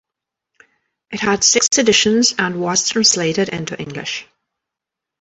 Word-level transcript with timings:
It 1.11 1.19
had 1.19 1.43
six 1.43 1.67
editions 1.77 2.33
and 2.39 2.59
was 2.59 2.89
translated 2.89 3.49
into 3.49 3.79
English. 3.79 4.25